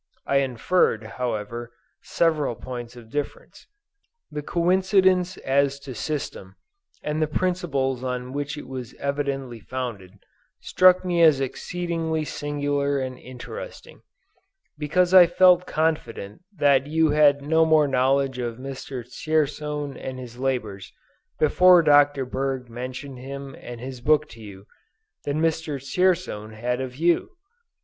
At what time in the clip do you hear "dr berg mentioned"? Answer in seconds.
21.83-23.19